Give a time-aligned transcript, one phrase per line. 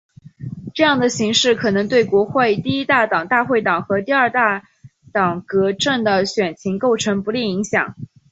[0.73, 4.63] 这样的形势可能对国会第一大党大会党和第二大
[5.13, 7.93] 党革阵的选情构成不利影响。